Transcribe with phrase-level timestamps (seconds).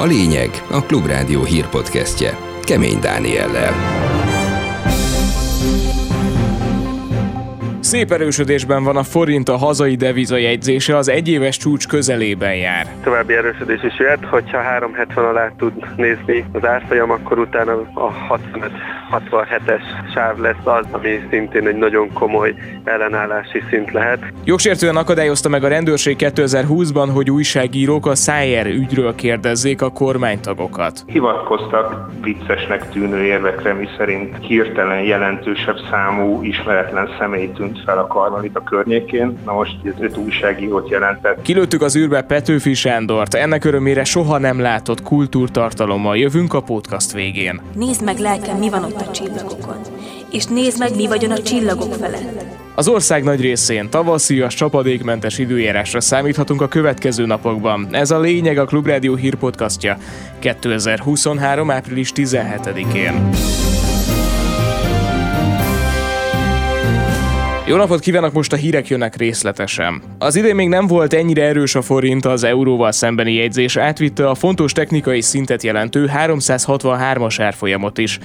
[0.00, 3.72] A lényeg a Klubrádió hírpodcastje Kemény Dániellel.
[7.80, 12.86] Szép erősödésben van a forint a hazai devizajegyzése, az egyéves csúcs közelében jár.
[13.02, 18.10] További erősödés is jöhet, hogyha 370 alá tud nézni az árfolyam, akkor utána a
[19.12, 19.82] 65-67-es
[20.14, 22.54] sáv lesz az, ami szintén egy nagyon komoly
[22.84, 24.24] ellenállási szint lehet.
[24.44, 31.04] Jogsértően akadályozta meg a rendőrség 2020-ban, hogy újságírók a Szájer ügyről kérdezzék a kormánytagokat.
[31.06, 39.38] Hivatkoztak viccesnek tűnő érvekre, miszerint hirtelen jelentősebb számú ismeretlen személy tűnt fel a Karmelita környékén.
[39.44, 41.42] Na most ez öt újságírót jelentett.
[41.42, 47.60] Kilőttük az űrbe Petőfi Sándort, ennek örömére soha nem látott kultúrtartalommal jövünk a podcast végén.
[47.74, 49.78] Nézd meg lelkem, mi van ott a csillagokon,
[50.30, 52.44] és nézd meg, mi vagyon a csillagok felett.
[52.74, 57.88] Az ország nagy részén tavaszias, csapadékmentes időjárásra számíthatunk a következő napokban.
[57.90, 59.96] Ez a lényeg a Klubrádió hírpodcastja
[60.38, 61.70] 2023.
[61.70, 63.30] április 17-én.
[67.70, 70.02] Jó napot kívánok, most a hírek jönnek részletesen.
[70.18, 74.34] Az idén még nem volt ennyire erős a forint, az euróval szembeni jegyzés átvitte a
[74.34, 78.18] fontos technikai szintet jelentő 363-as árfolyamot is.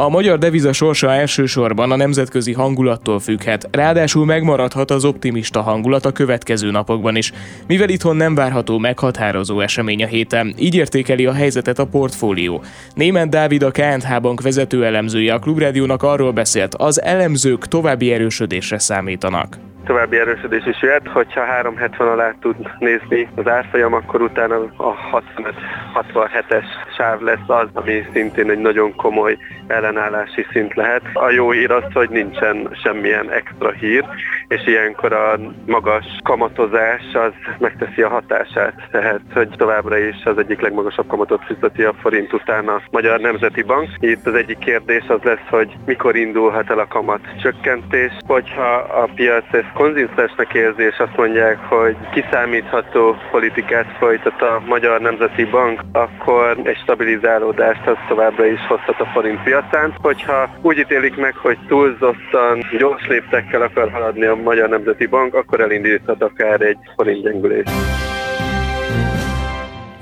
[0.00, 6.12] A magyar deviza sorsa elsősorban a nemzetközi hangulattól függhet, ráadásul megmaradhat az optimista hangulat a
[6.12, 7.32] következő napokban is,
[7.66, 12.62] mivel itthon nem várható meghatározó esemény a héten, így értékeli a helyzetet a portfólió.
[12.94, 18.78] Német Dávid a KNH Bank vezető elemzője a Klubrádiónak arról beszélt, az elemzők további erősödésre
[18.78, 24.94] számítanak további erősödés is jöhet, hogyha 370 alá tud nézni az árfolyam, akkor utána a
[25.94, 26.64] 65-67-es
[26.96, 31.02] sáv lesz az, ami szintén egy nagyon komoly ellenállási szint lehet.
[31.12, 34.04] A jó hír az, hogy nincsen semmilyen extra hír,
[34.50, 40.60] és ilyenkor a magas kamatozás az megteszi a hatását, tehát hogy továbbra is az egyik
[40.60, 43.88] legmagasabb kamatot fizeti a forint után a Magyar Nemzeti Bank.
[43.98, 49.08] Itt az egyik kérdés az lesz, hogy mikor indulhat el a kamat csökkentés, hogyha a
[49.14, 55.80] piac ezt konzisztensnek érzi, és azt mondják, hogy kiszámítható politikát folytat a Magyar Nemzeti Bank,
[55.92, 59.94] akkor egy stabilizálódást az továbbra is hozhat a forint piacán.
[60.02, 65.60] Hogyha úgy ítélik meg, hogy túlzottan gyors léptekkel akar haladni a Magyar Nemzeti Bank, akkor
[65.60, 67.70] elindíthat akár egy forint.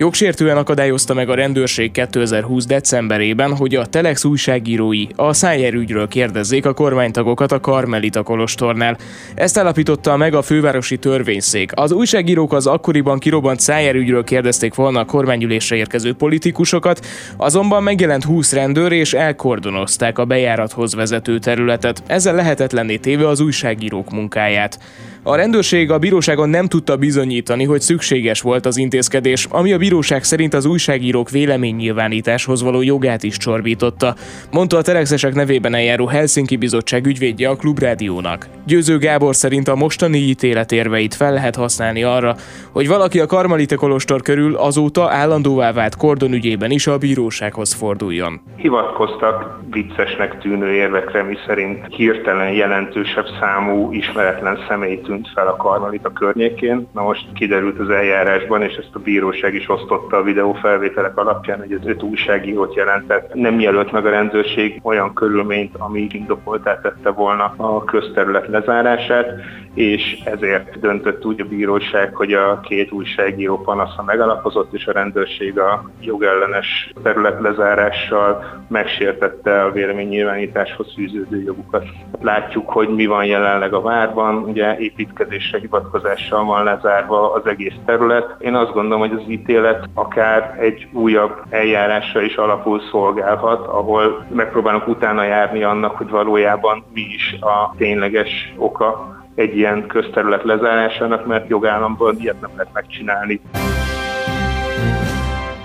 [0.00, 2.66] Jogsértően akadályozta meg a rendőrség 2020.
[2.66, 8.96] decemberében, hogy a Telex újságírói a Szájer ügyről kérdezzék a kormánytagokat a Karmelita Kolostornál.
[9.34, 11.70] Ezt állapította meg a fővárosi törvényszék.
[11.74, 18.24] Az újságírók az akkoriban kirobbant Szájer ügyről kérdezték volna a kormányülésre érkező politikusokat, azonban megjelent
[18.24, 22.02] 20 rendőr és elkordonozták a bejárathoz vezető területet.
[22.06, 24.78] Ezzel lehetetlenné téve az újságírók munkáját.
[25.28, 30.24] A rendőrség a bíróságon nem tudta bizonyítani, hogy szükséges volt az intézkedés, ami a bíróság
[30.24, 34.14] szerint az újságírók véleménynyilvánításhoz való jogát is csorbította,
[34.52, 38.46] mondta a Telexesek nevében eljáró Helsinki Bizottság ügyvédje a Klubrádiónak.
[38.66, 42.34] Győző Gábor szerint a mostani ítélet érveit fel lehet használni arra,
[42.72, 48.40] hogy valaki a Karmalite Kolostor körül azóta állandóvá vált kordon ügyében is a bírósághoz forduljon.
[48.56, 55.00] Hivatkoztak viccesnek tűnő érvekre, miszerint hirtelen jelentősebb számú ismeretlen személy
[55.34, 56.88] fel a Karmalita környékén.
[56.92, 61.72] Na most kiderült az eljárásban, és ezt a bíróság is osztotta a videófelvételek alapján, hogy
[61.72, 63.34] az öt újságírót jelentett.
[63.34, 69.28] Nem jelölt meg a rendőrség olyan körülményt, ami indokoltá tette volna a közterület lezárását,
[69.74, 75.58] és ezért döntött úgy a bíróság, hogy a két újságíró panasza megalapozott, és a rendőrség
[75.58, 81.84] a jogellenes terület lezárással megsértette a véleménynyilvánításhoz fűződő jogukat.
[82.20, 88.36] Látjuk, hogy mi van jelenleg a várban, ugye építkezésre hivatkozással van lezárva az egész terület.
[88.38, 94.88] Én azt gondolom, hogy az ítélet akár egy újabb eljárásra is alapul szolgálhat, ahol megpróbálunk
[94.88, 101.48] utána járni annak, hogy valójában mi is a tényleges oka egy ilyen közterület lezárásának, mert
[101.48, 103.40] jogállamban ilyet nem lehet megcsinálni.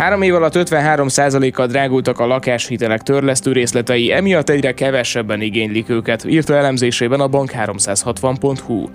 [0.00, 6.56] Három év alatt 53%-kal drágultak a lakáshitelek törlesztő részletei, emiatt egyre kevesebben igénylik őket, írta
[6.56, 8.88] elemzésében a bank360.hu.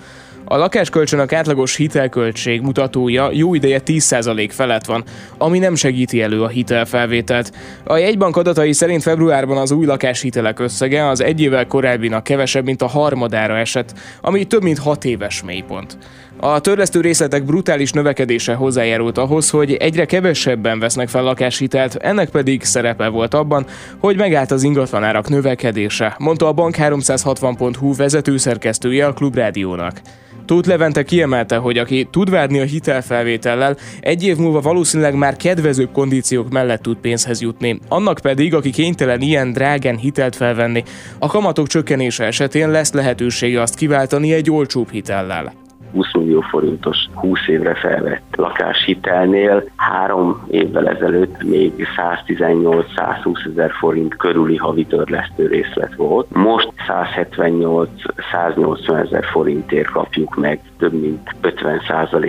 [0.46, 5.04] A lakáskölcsönök átlagos hitelköltség mutatója jó ideje 10% felett van,
[5.38, 7.52] ami nem segíti elő a hitelfelvételt.
[7.84, 12.82] A jegybank adatai szerint februárban az új lakáshitelek összege az egy évvel korábbinak kevesebb, mint
[12.82, 15.98] a harmadára esett, ami több mint 6 éves mélypont.
[16.38, 22.64] A törlesztő részletek brutális növekedése hozzájárult ahhoz, hogy egyre kevesebben vesznek fel lakáshitelt, ennek pedig
[22.64, 23.66] szerepe volt abban,
[23.98, 30.02] hogy megállt az ingatlanárak növekedése, mondta a Bank360.hu vezetőszerkesztője a Klubrádiónak.
[30.46, 35.92] Tóth Levente kiemelte, hogy aki tud várni a hitelfelvétellel, egy év múlva valószínűleg már kedvezőbb
[35.92, 37.80] kondíciók mellett tud pénzhez jutni.
[37.88, 40.84] Annak pedig, aki kénytelen ilyen drágán hitelt felvenni,
[41.20, 45.65] a kamatok csökkenése esetén lesz lehetősége azt kiváltani egy olcsóbb hitellel.
[45.96, 54.56] 20 millió forintos 20 évre felvett lakáshitelnél három évvel ezelőtt még 118-120 ezer forint körüli
[54.56, 56.28] havi törlesztő részlet volt.
[56.32, 61.82] Most 178-180 ezer forintért kapjuk meg, több mint 50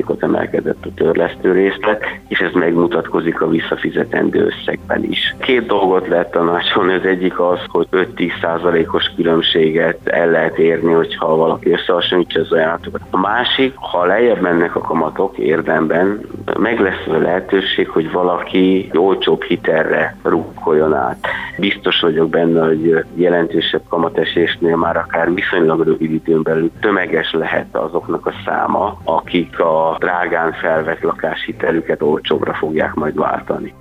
[0.06, 5.34] ot emelkedett a törlesztő részlet, és ez megmutatkozik a visszafizetendő összegben is.
[5.38, 11.36] Két dolgot lehet tanácsolni, az egyik az, hogy 5-10 os különbséget el lehet érni, hogyha
[11.36, 13.00] valaki összehasonlítja az ajánlatokat.
[13.10, 16.20] A másik másik, ha lejjebb mennek a kamatok érdemben,
[16.58, 21.26] meg lesz a lehetőség, hogy valaki olcsóbb hitelre rúgkoljon át.
[21.58, 28.26] Biztos vagyok benne, hogy jelentősebb kamatesésnél már akár viszonylag rövid időn belül tömeges lehet azoknak
[28.26, 33.75] a száma, akik a drágán felvett lakáshitelüket olcsóbbra fogják majd váltani.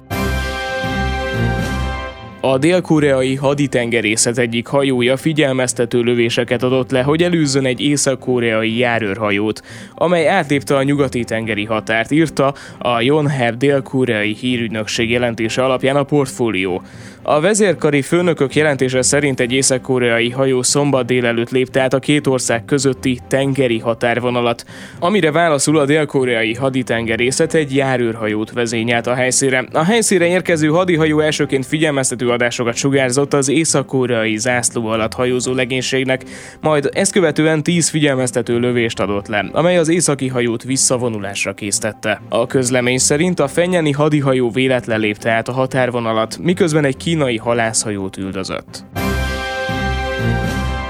[2.48, 9.62] A dél-koreai haditengerészet egyik hajója figyelmeztető lövéseket adott le, hogy előzzön egy észak-koreai járőrhajót,
[9.94, 16.82] amely átlépte a nyugati tengeri határt, írta a Yonhap dél-koreai hírügynökség jelentése alapján a portfólió.
[17.22, 22.66] A vezérkari főnökök jelentése szerint egy észak-koreai hajó szombat délelőtt lépte át a két ország
[22.66, 24.66] közötti tengeri határvonalat,
[25.00, 29.66] amire válaszul a dél-koreai haditengerészet egy járőrhajót vezényelt a helyszínre.
[29.72, 36.24] A helyszínre érkező hadihajó elsőként figyelmeztető adásokat sugárzott az észak-koreai zászló alatt hajózó legénységnek,
[36.62, 42.22] majd ezt követően tíz figyelmeztető lövést adott le, amely az északi hajót visszavonulásra késztette.
[42.30, 48.18] A közlemény szerint a fenyeni hadihajó véletlen lépte át a határvonalat, miközben egy kínai halászhajót
[48.18, 48.86] üldözött.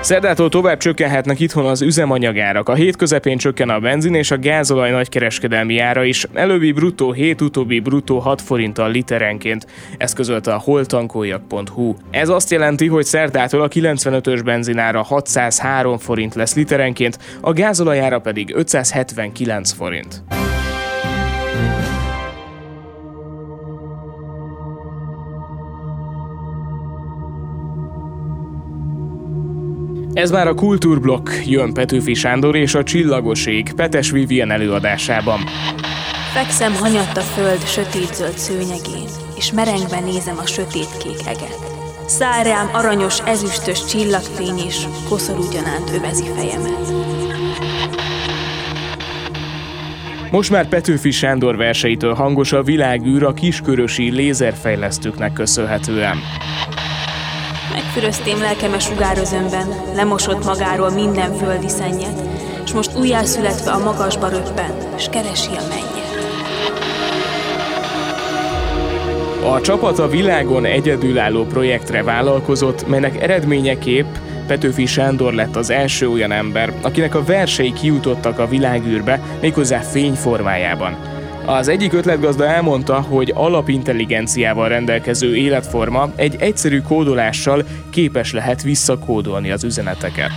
[0.05, 2.69] Szerdától tovább csökkenhetnek itthon az üzemanyagárak.
[2.69, 6.27] A hét közepén csökken a benzin és a gázolaj nagykereskedelmi ára is.
[6.33, 9.67] Előbbi bruttó 7, utóbbi bruttó 6 forinttal literenként.
[9.97, 11.95] Ezt közölte a holtankoljak.hu.
[12.11, 18.55] Ez azt jelenti, hogy szerdától a 95-ös benzinára 603 forint lesz literenként, a gázolajára pedig
[18.55, 20.23] 579 forint.
[30.15, 35.39] Ez már a Kultúrblokk, jön Petőfi Sándor és a Csillagoség Petes Vivien előadásában.
[36.33, 39.07] Fekszem hanyatt a föld sötét-zöld szőnyegén,
[39.37, 41.59] és merengve nézem a sötét-kék eget.
[42.05, 46.93] Száll rám aranyos, ezüstös csillagfény, és koszor ugyanánt övezi fejemet.
[50.31, 56.17] Most már Petőfi Sándor verseitől hangos a világűr a kiskörösi lézerfejlesztőknek köszönhetően.
[57.95, 62.21] Megfüröztém lelkemes sugárözömben, lemosott magáról minden földi szennyet,
[62.65, 66.15] és most újjászületve a magasba röppen, és keresi a mennyet.
[69.55, 74.15] A csapat a világon egyedülálló projektre vállalkozott, melynek eredményeképp
[74.47, 81.14] Petőfi Sándor lett az első olyan ember, akinek a versei kijutottak a világűrbe, méghozzá fényformájában.
[81.45, 89.63] Az egyik ötletgazda elmondta, hogy alapintelligenciával rendelkező életforma egy egyszerű kódolással képes lehet visszakódolni az
[89.63, 90.31] üzeneteket.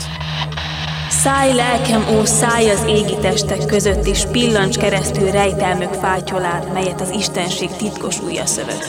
[1.08, 7.10] Száj lelkem, ó, száj az égi testek között, és pillancs keresztül rejtelmök fátyolán, melyet az
[7.10, 8.88] Istenség titkos ujja szövet.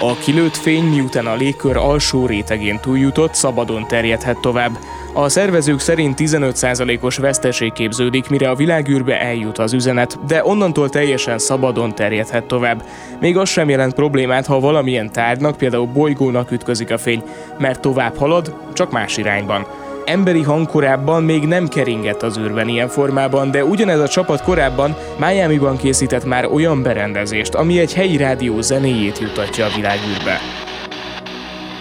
[0.00, 4.78] A kilőtt fény miután a légkör alsó rétegén túljutott, szabadon terjedhet tovább.
[5.14, 11.38] A szervezők szerint 15%-os veszteség képződik, mire a világűrbe eljut az üzenet, de onnantól teljesen
[11.38, 12.84] szabadon terjedhet tovább.
[13.20, 17.22] Még az sem jelent problémát, ha valamilyen tárgynak, például bolygónak ütközik a fény,
[17.58, 19.66] mert tovább halad, csak más irányban.
[20.04, 24.96] Emberi hang korábban még nem keringett az űrben ilyen formában, de ugyanez a csapat korábban
[25.18, 30.38] Miami-ban készített már olyan berendezést, ami egy helyi rádió zenéjét jutatja a világűrbe.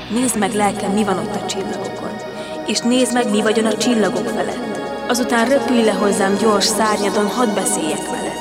[0.10, 2.01] Nézd meg lelkem, mi van ott a csillagokon,
[2.72, 4.80] és nézd meg, mi vagyon a csillagok felett.
[5.08, 8.34] Azután röpülj le hozzám gyors szárnyadon, hadd beszéljek vele.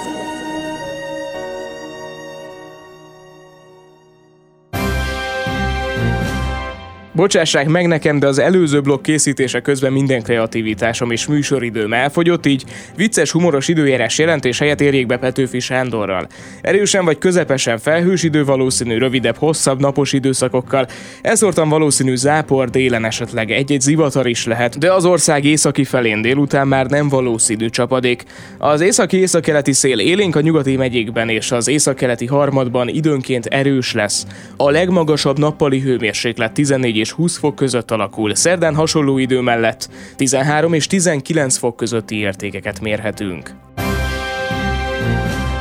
[7.21, 12.65] Bocsássák meg nekem, de az előző blokk készítése közben minden kreativitásom és műsoridőm elfogyott, így
[12.97, 16.27] vicces, humoros időjárás jelentés helyett érjék be Petőfi Sándorral.
[16.61, 20.87] Erősen vagy közepesen felhős idő valószínű rövidebb, hosszabb napos időszakokkal.
[21.23, 26.69] Ezortan valószínű zápor délen esetleg egy-egy zivatar is lehet, de az ország északi felén délután
[26.69, 28.25] már nem valószínű csapadék.
[28.59, 34.27] Az északi északkeleti szél élénk a nyugati megyékben és az északkeleti harmadban időnként erős lesz.
[34.57, 39.89] A legmagasabb nappali hőmérséklet 14 és és 20 fok között alakul, szerdán hasonló idő mellett
[40.17, 43.55] 13 és 19 fok közötti értékeket mérhetünk.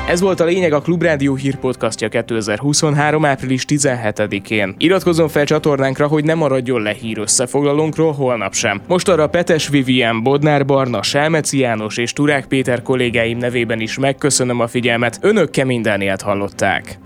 [0.08, 3.26] Ez volt a lényeg a Klubrádió hírpodcastja 2023.
[3.26, 4.76] április 17-én.
[4.78, 8.82] Iratkozzon fel csatornánkra, hogy ne maradjon le hír összefoglalónkról holnap sem.
[8.88, 14.60] Most arra Petes Vivien, Bodnár Barna, Selmeci János és Turák Péter kollégáim nevében is megköszönöm
[14.60, 15.20] a figyelmet.
[15.22, 17.00] Önök kemény Dánielt hallották.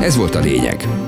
[0.00, 1.07] Ez volt a lényeg.